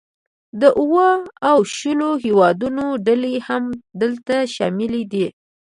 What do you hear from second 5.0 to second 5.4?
دي